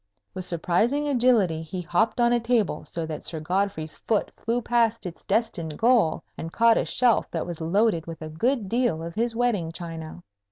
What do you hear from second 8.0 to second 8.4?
with a